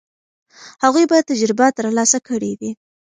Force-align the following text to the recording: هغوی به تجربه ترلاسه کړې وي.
هغوی 0.83 1.05
به 1.09 1.17
تجربه 1.29 1.67
ترلاسه 1.77 2.19
کړې 2.27 2.51
وي. 2.59 2.71